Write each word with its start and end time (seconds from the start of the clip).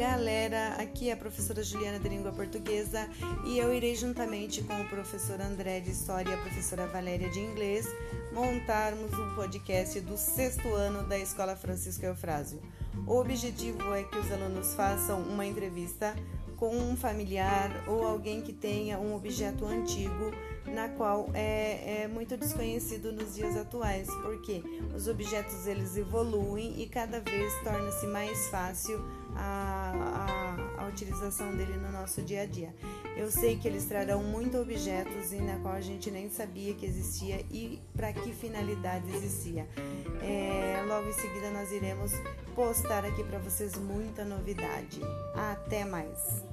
galera, 0.00 0.76
aqui 0.78 1.10
é 1.10 1.12
a 1.12 1.16
professora 1.16 1.62
Juliana 1.62 1.98
de 1.98 2.08
Língua 2.08 2.32
Portuguesa 2.32 3.06
e 3.44 3.58
eu 3.58 3.70
irei 3.70 3.94
juntamente 3.94 4.62
com 4.62 4.80
o 4.80 4.88
professor 4.88 5.38
André 5.38 5.80
de 5.80 5.90
História 5.90 6.30
e 6.30 6.32
a 6.32 6.38
professora 6.38 6.86
Valéria 6.86 7.28
de 7.28 7.38
Inglês 7.38 7.86
montarmos 8.32 9.12
um 9.12 9.34
podcast 9.34 10.00
do 10.00 10.16
sexto 10.16 10.72
ano 10.72 11.06
da 11.06 11.18
Escola 11.18 11.54
Francisco 11.54 12.06
Eufrásio. 12.06 12.62
O 13.06 13.14
objetivo 13.18 13.92
é 13.92 14.02
que 14.04 14.16
os 14.16 14.32
alunos 14.32 14.72
façam 14.72 15.20
uma 15.20 15.44
entrevista 15.44 16.16
com 16.56 16.74
um 16.74 16.96
familiar 16.96 17.70
ou 17.86 18.02
alguém 18.02 18.40
que 18.40 18.54
tenha 18.54 18.98
um 18.98 19.14
objeto 19.14 19.66
antigo 19.66 20.32
na 20.80 20.88
qual 20.88 21.28
é, 21.34 22.04
é, 22.04 22.08
muito 22.08 22.36
desconhecido 22.38 23.12
nos 23.12 23.34
dias 23.34 23.54
atuais, 23.54 24.08
porque 24.22 24.62
os 24.96 25.08
objetos 25.08 25.66
eles 25.66 25.94
evoluem 25.96 26.80
e 26.80 26.86
cada 26.88 27.20
vez 27.20 27.52
torna-se 27.62 28.06
mais 28.06 28.48
fácil 28.48 28.98
a, 29.36 30.56
a, 30.78 30.82
a, 30.82 30.88
utilização 30.88 31.54
dele 31.54 31.76
no 31.76 31.92
nosso 31.92 32.22
dia 32.22 32.42
a 32.42 32.46
dia. 32.46 32.74
Eu 33.14 33.30
sei 33.30 33.58
que 33.58 33.68
eles 33.68 33.84
trarão 33.84 34.22
muitos 34.22 34.58
objetos 34.58 35.32
e 35.32 35.36
na 35.36 35.58
qual 35.58 35.74
a 35.74 35.80
gente 35.82 36.10
nem 36.10 36.30
sabia 36.30 36.72
que 36.74 36.86
existia 36.86 37.44
e 37.50 37.78
para 37.94 38.12
que 38.12 38.32
finalidade 38.32 39.14
existia. 39.14 39.68
É, 40.22 40.82
logo 40.86 41.08
em 41.08 41.12
seguida 41.12 41.50
nós 41.50 41.70
iremos 41.70 42.12
postar 42.54 43.04
aqui 43.04 43.22
para 43.22 43.38
vocês 43.38 43.76
muita 43.76 44.24
novidade. 44.24 45.00
Até 45.34 45.84
mais! 45.84 46.49